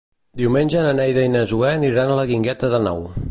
Diumenge 0.41 0.85
na 0.85 0.93
Neida 0.99 1.27
i 1.29 1.31
na 1.35 1.45
Zoè 1.53 1.71
aniran 1.79 2.13
a 2.13 2.17
la 2.21 2.25
Guingueta 2.33 2.73
d'Àneu. 2.75 3.07